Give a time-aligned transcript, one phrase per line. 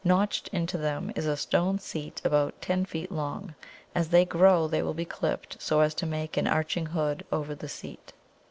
[0.03, 3.53] Notched into them is a stone seat about ten feet long;
[3.93, 7.53] as they grow they will be clipped so as to make an arching hood over
[7.53, 8.11] the seat.